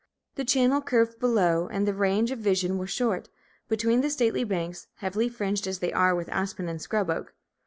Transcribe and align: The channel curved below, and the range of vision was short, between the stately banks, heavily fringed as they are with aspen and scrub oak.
The 0.33 0.45
channel 0.45 0.81
curved 0.81 1.19
below, 1.19 1.67
and 1.71 1.87
the 1.87 1.93
range 1.93 2.31
of 2.31 2.39
vision 2.39 2.79
was 2.79 2.89
short, 2.89 3.29
between 3.69 4.01
the 4.01 4.09
stately 4.09 4.43
banks, 4.43 4.87
heavily 4.95 5.29
fringed 5.29 5.67
as 5.67 5.77
they 5.77 5.93
are 5.93 6.15
with 6.15 6.27
aspen 6.29 6.67
and 6.67 6.81
scrub 6.81 7.11
oak. 7.11 7.35